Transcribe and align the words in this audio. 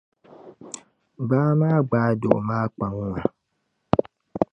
Baa 1.29 1.51
maa 1.59 1.79
gbaai 1.87 2.13
doo 2.21 2.39
maa 2.47 2.65
kpaŋ 2.73 2.93
maa. 2.99 3.21